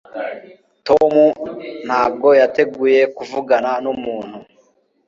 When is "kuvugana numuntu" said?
3.17-4.37